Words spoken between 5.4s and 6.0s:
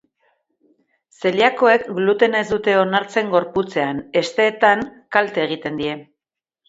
egiten die.